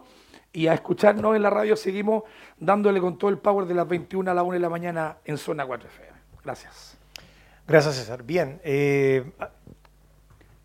y 0.51 0.67
a 0.67 0.73
escucharnos 0.73 1.35
en 1.35 1.43
la 1.43 1.49
radio 1.49 1.75
seguimos 1.75 2.23
dándole 2.57 2.99
con 2.99 3.17
todo 3.17 3.29
el 3.29 3.37
power 3.37 3.65
de 3.65 3.73
las 3.73 3.87
21 3.87 4.29
a 4.29 4.33
la 4.33 4.43
1 4.43 4.53
de 4.53 4.59
la 4.59 4.69
mañana 4.69 5.17
en 5.25 5.37
Zona 5.37 5.65
4 5.65 5.89
FM. 5.89 6.19
Gracias. 6.43 6.97
Gracias, 7.67 7.95
César. 7.95 8.23
Bien. 8.23 8.59
Eh, 8.63 9.31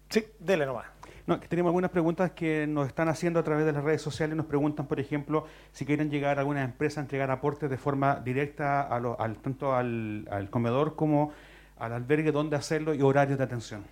sí, 0.08 0.24
dele 0.38 0.64
nomás. 0.64 0.86
No, 1.26 1.40
que 1.40 1.48
tenemos 1.48 1.70
algunas 1.70 1.90
preguntas 1.90 2.32
que 2.32 2.66
nos 2.66 2.86
están 2.86 3.08
haciendo 3.08 3.40
a 3.40 3.42
través 3.42 3.64
de 3.64 3.72
las 3.72 3.82
redes 3.82 4.02
sociales. 4.02 4.36
Nos 4.36 4.44
preguntan, 4.46 4.86
por 4.86 5.00
ejemplo, 5.00 5.46
si 5.72 5.86
quieren 5.86 6.10
llegar 6.10 6.36
a 6.36 6.40
alguna 6.40 6.62
empresa 6.62 7.00
a 7.00 7.02
entregar 7.02 7.30
aportes 7.30 7.70
de 7.70 7.78
forma 7.78 8.16
directa 8.16 8.82
a 8.82 8.96
al, 8.96 9.36
tanto 9.38 9.74
al, 9.74 10.28
al 10.30 10.50
comedor 10.50 10.96
como 10.96 11.32
al 11.78 11.92
albergue, 11.92 12.30
dónde 12.30 12.56
hacerlo 12.56 12.94
y 12.94 13.02
horarios 13.02 13.38
de 13.38 13.44
atención. 13.44 13.84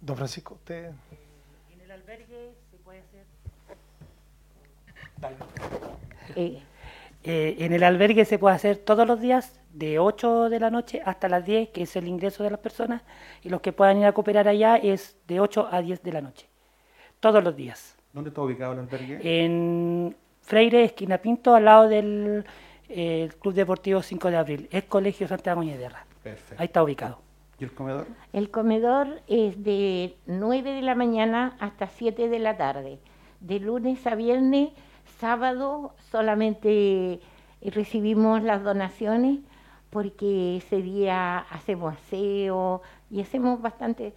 Don 0.00 0.16
Francisco, 0.16 0.54
usted... 0.54 0.92
En 1.72 1.80
el 1.80 1.90
albergue 1.90 2.54
se 2.70 2.76
puede 2.78 3.00
hacer... 3.00 3.24
Eh, 6.36 6.62
eh, 7.24 7.56
en 7.58 7.72
el 7.72 7.82
albergue 7.82 8.24
se 8.24 8.38
puede 8.38 8.54
hacer 8.54 8.76
todos 8.76 9.06
los 9.06 9.20
días 9.20 9.60
de 9.72 9.98
8 9.98 10.48
de 10.50 10.60
la 10.60 10.70
noche 10.70 11.02
hasta 11.04 11.28
las 11.28 11.44
10, 11.44 11.70
que 11.70 11.82
es 11.82 11.96
el 11.96 12.06
ingreso 12.06 12.42
de 12.44 12.50
las 12.50 12.60
personas, 12.60 13.02
y 13.42 13.48
los 13.48 13.60
que 13.60 13.72
puedan 13.72 13.98
ir 13.98 14.06
a 14.06 14.12
cooperar 14.12 14.46
allá 14.48 14.76
es 14.76 15.16
de 15.26 15.40
8 15.40 15.68
a 15.70 15.82
10 15.82 16.02
de 16.02 16.12
la 16.12 16.20
noche, 16.20 16.46
todos 17.20 17.42
los 17.42 17.56
días. 17.56 17.96
¿Dónde 18.12 18.28
está 18.28 18.42
ubicado 18.42 18.72
el 18.74 18.80
albergue? 18.80 19.20
En 19.22 20.16
Freire, 20.42 20.84
esquina 20.84 21.18
Pinto, 21.18 21.54
al 21.54 21.64
lado 21.64 21.88
del 21.88 22.44
eh, 22.88 23.30
Club 23.40 23.54
Deportivo 23.54 24.02
5 24.02 24.30
de 24.30 24.36
Abril, 24.36 24.68
es 24.70 24.84
Colegio 24.84 25.26
Santiago 25.28 25.62
Ñederra. 25.62 26.06
Perfecto. 26.22 26.60
Ahí 26.60 26.66
está 26.66 26.82
ubicado. 26.82 27.27
¿Y 27.58 27.64
el 27.64 27.72
comedor? 27.72 28.06
El 28.32 28.50
comedor 28.50 29.20
es 29.26 29.62
de 29.64 30.16
9 30.26 30.72
de 30.72 30.82
la 30.82 30.94
mañana 30.94 31.56
hasta 31.58 31.88
7 31.88 32.28
de 32.28 32.38
la 32.38 32.56
tarde. 32.56 32.98
De 33.40 33.58
lunes 33.58 34.06
a 34.06 34.14
viernes, 34.14 34.70
sábado 35.18 35.94
solamente 36.10 37.20
recibimos 37.62 38.42
las 38.42 38.62
donaciones 38.62 39.40
porque 39.90 40.58
ese 40.58 40.82
día 40.82 41.38
hacemos 41.38 41.94
aseo 41.94 42.82
y 43.10 43.20
hacemos 43.20 43.60
bastante, 43.60 44.14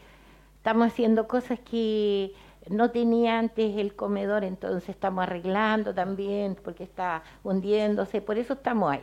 estamos 0.57 0.87
haciendo 0.87 1.27
cosas 1.27 1.59
que 1.59 2.33
no 2.69 2.91
tenía 2.91 3.39
antes 3.39 3.77
el 3.77 3.95
comedor, 3.95 4.43
entonces 4.43 4.89
estamos 4.89 5.23
arreglando 5.23 5.93
también 5.93 6.55
porque 6.61 6.83
está 6.83 7.23
hundiéndose, 7.43 8.21
por 8.21 8.37
eso 8.37 8.53
estamos 8.53 8.91
ahí. 8.91 9.01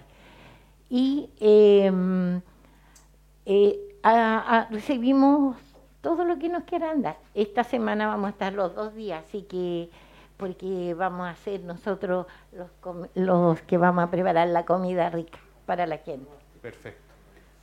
Y 0.90 1.30
em, 1.40 2.40
eh, 3.46 3.87
recibimos 4.70 5.56
todo 6.00 6.24
lo 6.24 6.38
que 6.38 6.48
nos 6.48 6.64
quieran 6.64 7.02
dar. 7.02 7.18
Esta 7.34 7.64
semana 7.64 8.06
vamos 8.06 8.28
a 8.28 8.30
estar 8.30 8.52
los 8.52 8.74
dos 8.74 8.94
días, 8.94 9.24
así 9.26 9.42
que 9.42 9.90
porque 10.36 10.94
vamos 10.94 11.28
a 11.28 11.34
ser 11.34 11.60
nosotros 11.60 12.26
los, 12.52 12.70
los 13.14 13.60
que 13.62 13.76
vamos 13.76 14.04
a 14.04 14.10
preparar 14.10 14.48
la 14.48 14.64
comida 14.64 15.10
rica 15.10 15.38
para 15.66 15.86
la 15.86 15.98
gente. 15.98 16.30
Perfecto. 16.62 17.02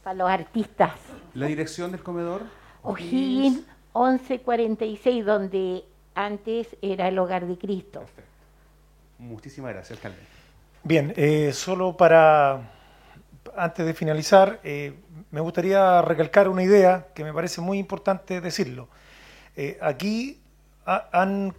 Para 0.04 0.14
los 0.16 0.30
artistas. 0.30 0.92
¿La 1.34 1.48
dirección 1.48 1.92
del 1.92 2.04
comedor? 2.04 2.44
O'Higgins 2.84 3.64
1146, 3.96 5.26
donde 5.26 5.84
antes 6.14 6.76
era 6.82 7.08
el 7.08 7.18
Hogar 7.18 7.48
de 7.48 7.58
Cristo. 7.58 8.02
Perfecto. 8.02 8.32
Muchísimas 9.18 9.74
gracias, 9.74 9.98
alcalde. 9.98 10.20
Bien, 10.84 11.14
eh, 11.16 11.52
solo 11.54 11.98
para, 11.98 12.62
antes 13.56 13.86
de 13.86 13.94
finalizar, 13.94 14.60
eh, 14.64 14.94
me 15.32 15.42
gustaría 15.42 16.02
recalcar 16.02 16.50
una 16.50 16.64
idea 16.64 17.08
que 17.14 17.24
me 17.24 17.34
parece 17.34 17.62
muy 17.62 17.78
importante 17.78 18.42
decirlo. 18.42 18.88
Eh, 19.56 19.78
aquí 19.82 20.42
han, 20.86 21.54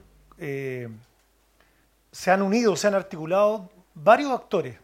se 2.11 2.31
han 2.31 2.43
unido, 2.43 2.77
se 2.77 2.87
han 2.87 2.95
articulado 2.95 3.71
varios 3.95 4.31
actores, 4.33 4.77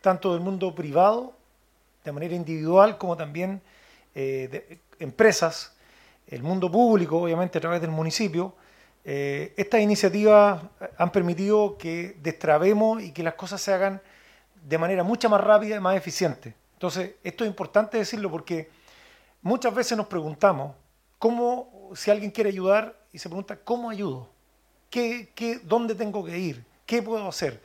tanto 0.00 0.32
del 0.32 0.40
mundo 0.40 0.74
privado 0.74 1.34
de 2.04 2.12
manera 2.12 2.34
individual 2.34 2.98
como 2.98 3.16
también 3.16 3.60
eh, 4.14 4.78
empresas, 4.98 5.74
el 6.26 6.42
mundo 6.42 6.70
público, 6.70 7.22
obviamente 7.22 7.58
a 7.58 7.60
través 7.60 7.80
del 7.80 7.90
municipio. 7.90 8.54
Eh, 9.04 9.54
estas 9.56 9.80
iniciativas 9.80 10.62
han 10.96 11.10
permitido 11.10 11.76
que 11.78 12.16
destrabemos 12.22 13.02
y 13.02 13.12
que 13.12 13.22
las 13.22 13.34
cosas 13.34 13.60
se 13.60 13.72
hagan 13.72 14.00
de 14.62 14.78
manera 14.78 15.02
mucho 15.02 15.28
más 15.28 15.40
rápida 15.40 15.76
y 15.76 15.80
más 15.80 15.96
eficiente. 15.96 16.54
Entonces, 16.74 17.16
esto 17.22 17.44
es 17.44 17.48
importante 17.48 17.98
decirlo 17.98 18.30
porque 18.30 18.70
muchas 19.42 19.74
veces 19.74 19.96
nos 19.96 20.06
preguntamos 20.06 20.74
cómo, 21.18 21.90
si 21.94 22.10
alguien 22.10 22.30
quiere 22.30 22.50
ayudar 22.50 22.96
y 23.12 23.18
se 23.18 23.28
pregunta, 23.28 23.56
¿cómo 23.56 23.90
ayudo? 23.90 24.28
¿Qué, 24.88 25.32
qué, 25.34 25.60
¿Dónde 25.62 25.94
tengo 25.94 26.24
que 26.24 26.38
ir? 26.38 26.64
¿Qué 26.86 27.02
puedo 27.02 27.28
hacer? 27.28 27.60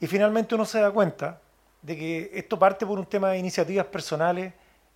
Y 0.00 0.06
finalmente 0.06 0.54
uno 0.54 0.64
se 0.64 0.80
da 0.80 0.90
cuenta 0.90 1.40
de 1.82 1.96
que 1.96 2.30
esto 2.34 2.58
parte 2.58 2.86
por 2.86 2.98
un 2.98 3.06
tema 3.06 3.30
de 3.30 3.38
iniciativas 3.38 3.86
personales, 3.86 4.52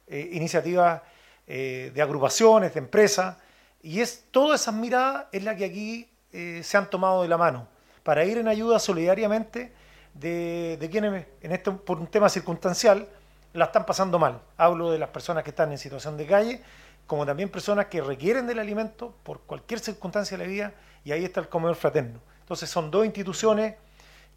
eh, 0.06 0.30
iniciativas 0.32 1.02
eh, 1.46 1.90
de 1.94 2.02
agrupaciones, 2.02 2.72
de 2.74 2.78
empresas, 2.78 3.37
y 3.82 4.00
es 4.00 4.24
todas 4.30 4.61
esas 4.61 4.74
miradas 4.74 5.26
es 5.32 5.42
la 5.44 5.56
que 5.56 5.64
aquí 5.64 6.09
eh, 6.32 6.61
se 6.62 6.76
han 6.76 6.88
tomado 6.88 7.22
de 7.22 7.28
la 7.28 7.37
mano 7.37 7.68
para 8.02 8.24
ir 8.24 8.38
en 8.38 8.48
ayuda 8.48 8.78
solidariamente 8.78 9.72
de, 10.20 10.88
quienes 10.90 11.26
en 11.40 11.52
este, 11.52 11.70
por 11.72 11.98
un 11.98 12.07
tema 12.07 12.29
circunstancial 12.29 13.09
la 13.52 13.66
están 13.66 13.87
pasando 13.87 14.18
mal. 14.18 14.40
Hablo 14.57 14.90
de 14.90 14.98
las 14.98 15.11
personas 15.11 15.44
que 15.44 15.50
están 15.50 15.72
en 15.72 15.79
situación 15.79 16.16
de 16.16 16.26
calle, 16.26 16.62
como 17.07 17.24
también 17.24 17.48
personas 17.48 17.87
que 17.87 18.00
requieren 18.00 18.46
del 18.46 18.59
alimento 18.59 19.14
por 19.22 19.40
cualquier 19.42 19.81
circunstancia 19.81 20.37
de 20.37 20.44
la 20.44 20.50
vida, 20.50 20.74
y 21.05 21.12
ahí 21.12 21.24
está 21.24 21.40
el 21.40 21.48
comedor 21.48 21.76
fraterno. 21.76 22.20
Entonces 22.40 22.68
son 22.68 22.90
dos 22.90 23.05
instituciones 23.05 23.76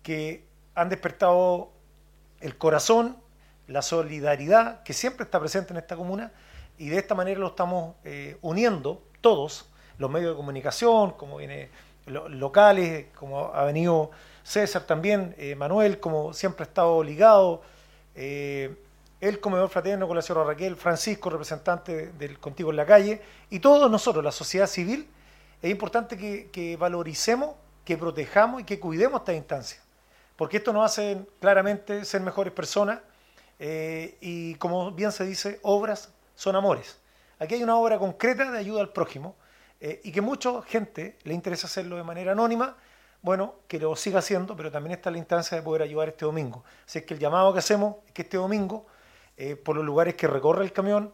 que 0.03 0.45
han 0.75 0.89
despertado 0.89 1.71
el 2.39 2.57
corazón, 2.57 3.17
la 3.67 3.81
solidaridad 3.81 4.83
que 4.83 4.93
siempre 4.93 5.25
está 5.25 5.39
presente 5.39 5.73
en 5.73 5.77
esta 5.77 5.95
comuna 5.95 6.31
y 6.77 6.89
de 6.89 6.97
esta 6.97 7.13
manera 7.13 7.39
lo 7.39 7.47
estamos 7.47 7.95
eh, 8.03 8.37
uniendo 8.41 9.03
todos, 9.21 9.69
los 9.97 10.09
medios 10.09 10.31
de 10.31 10.37
comunicación, 10.37 11.11
como 11.11 11.37
viene 11.37 11.69
locales, 12.07 13.07
como 13.15 13.53
ha 13.53 13.65
venido 13.65 14.11
César 14.49 14.83
también, 14.87 15.35
eh, 15.37 15.53
Manuel, 15.53 15.99
como 15.99 16.33
siempre 16.33 16.63
ha 16.63 16.67
estado 16.67 17.03
ligado, 17.03 17.61
eh, 18.15 18.75
el 19.21 19.39
comedor 19.39 19.69
fraterno 19.69 20.07
con 20.07 20.15
la 20.15 20.23
señora 20.23 20.43
Raquel, 20.43 20.75
Francisco, 20.75 21.29
representante 21.29 22.07
del 22.13 22.39
Contigo 22.39 22.71
en 22.71 22.77
la 22.77 22.85
Calle, 22.87 23.21
y 23.51 23.59
todos 23.59 23.91
nosotros, 23.91 24.23
la 24.23 24.31
sociedad 24.31 24.65
civil, 24.65 25.07
es 25.61 25.69
importante 25.69 26.17
que, 26.17 26.77
valoricemos, 26.77 27.57
que 27.85 27.95
protejamos 27.95 28.61
y 28.61 28.63
que 28.63 28.79
cuidemos 28.79 29.21
esta 29.21 29.33
instancia 29.33 29.81
porque 30.35 30.57
esto 30.57 30.71
nos 30.71 30.85
hace 30.85 31.21
claramente 31.41 32.05
ser 32.05 32.21
mejores 32.21 32.53
personas 32.53 33.01
eh, 33.59 34.17
y 34.21 34.55
como 34.55 34.89
bien 34.91 35.11
se 35.11 35.25
dice, 35.25 35.59
obras 35.63 36.13
son 36.33 36.55
amores. 36.55 36.97
Aquí 37.39 37.55
hay 37.55 37.63
una 37.63 37.75
obra 37.75 37.99
concreta 37.99 38.49
de 38.49 38.57
ayuda 38.57 38.79
al 38.79 38.93
prójimo 38.93 39.35
eh, 39.81 39.99
y 40.01 40.13
que 40.13 40.21
mucha 40.21 40.61
gente 40.61 41.17
le 41.23 41.33
interesa 41.33 41.67
hacerlo 41.67 41.97
de 41.97 42.03
manera 42.03 42.31
anónima, 42.31 42.77
bueno, 43.21 43.55
que 43.67 43.79
lo 43.79 43.95
siga 43.95 44.19
haciendo, 44.19 44.55
pero 44.55 44.71
también 44.71 44.93
está 44.93 45.11
la 45.11 45.17
instancia 45.17 45.57
de 45.57 45.63
poder 45.63 45.81
ayudar 45.81 46.09
este 46.09 46.25
domingo. 46.25 46.63
Así 46.85 46.99
es 46.99 47.05
que 47.05 47.13
el 47.13 47.19
llamado 47.19 47.51
que 47.53 47.59
hacemos 47.59 47.97
es 48.07 48.13
que 48.13 48.21
este 48.21 48.37
domingo, 48.37 48.85
eh, 49.37 49.55
por 49.55 49.75
los 49.75 49.85
lugares 49.85 50.15
que 50.15 50.27
recorre 50.27 50.63
el 50.63 50.73
camión, 50.73 51.13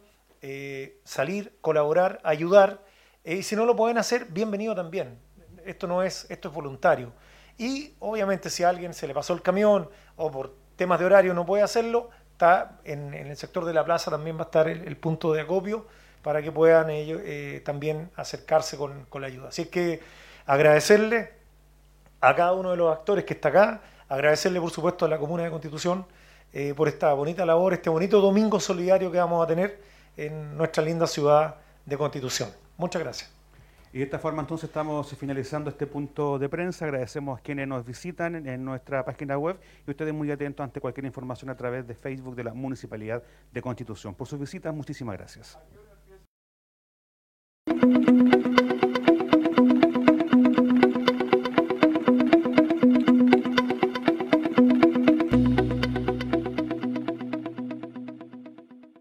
salir, 1.03 1.57
colaborar, 1.59 2.19
ayudar, 2.23 2.79
y 3.23 3.41
si 3.41 3.55
no 3.55 3.65
lo 3.65 3.75
pueden 3.75 3.97
hacer, 3.97 4.25
bienvenido 4.25 4.75
también. 4.75 5.17
Esto 5.65 5.87
no 5.87 6.03
es, 6.03 6.27
esto 6.29 6.49
es 6.49 6.53
voluntario. 6.53 7.11
Y 7.57 7.93
obviamente 7.99 8.49
si 8.49 8.63
a 8.63 8.69
alguien 8.69 8.93
se 8.93 9.07
le 9.07 9.13
pasó 9.13 9.33
el 9.33 9.41
camión 9.41 9.89
o 10.15 10.31
por 10.31 10.53
temas 10.75 10.99
de 10.99 11.05
horario 11.05 11.33
no 11.33 11.45
puede 11.45 11.63
hacerlo, 11.63 12.09
está 12.31 12.79
en, 12.83 13.13
el 13.13 13.35
sector 13.37 13.63
de 13.65 13.73
la 13.73 13.85
plaza 13.85 14.11
también 14.11 14.37
va 14.37 14.41
a 14.41 14.45
estar 14.45 14.67
el, 14.67 14.97
punto 14.97 15.31
de 15.31 15.41
acopio 15.41 15.85
para 16.21 16.41
que 16.41 16.51
puedan 16.51 16.89
ellos 16.89 17.21
eh, 17.23 17.61
también 17.63 18.11
acercarse 18.15 18.77
con, 18.77 19.07
la 19.21 19.27
ayuda. 19.27 19.49
Así 19.49 19.65
que 19.65 20.01
agradecerle 20.45 21.33
a 22.21 22.35
cada 22.35 22.53
uno 22.53 22.71
de 22.71 22.77
los 22.77 22.91
actores 22.91 23.25
que 23.25 23.33
está 23.33 23.49
acá, 23.49 23.81
agradecerle 24.09 24.59
por 24.59 24.71
supuesto 24.71 25.05
a 25.05 25.09
la 25.09 25.17
Comuna 25.17 25.43
de 25.43 25.49
Constitución 25.49 26.05
eh, 26.53 26.73
por 26.75 26.87
esta 26.87 27.13
bonita 27.13 27.45
labor, 27.45 27.73
este 27.73 27.89
bonito 27.89 28.21
domingo 28.21 28.59
solidario 28.59 29.11
que 29.11 29.17
vamos 29.17 29.43
a 29.43 29.47
tener 29.47 29.81
en 30.17 30.57
nuestra 30.57 30.83
linda 30.83 31.07
ciudad 31.07 31.55
de 31.85 31.97
Constitución. 31.97 32.49
Muchas 32.77 33.01
gracias. 33.01 33.35
Y 33.95 33.99
de 33.99 34.03
esta 34.03 34.19
forma 34.19 34.41
entonces 34.41 34.67
estamos 34.67 35.15
finalizando 35.15 35.69
este 35.69 35.87
punto 35.87 36.37
de 36.37 36.49
prensa. 36.49 36.83
Agradecemos 36.83 37.39
a 37.39 37.41
quienes 37.41 37.65
nos 37.65 37.85
visitan 37.85 38.45
en 38.45 38.65
nuestra 38.65 39.05
página 39.05 39.37
web 39.37 39.57
y 39.87 39.91
ustedes 39.91 40.13
muy 40.13 40.29
atentos 40.31 40.63
ante 40.65 40.81
cualquier 40.81 41.05
información 41.05 41.49
a 41.49 41.55
través 41.55 41.87
de 41.87 41.95
Facebook 41.95 42.35
de 42.35 42.43
la 42.43 42.53
Municipalidad 42.53 43.23
de 43.53 43.61
Constitución. 43.61 44.13
Por 44.13 44.27
sus 44.27 44.37
visitas, 44.37 44.75
muchísimas 44.75 45.17
gracias. 45.17 45.57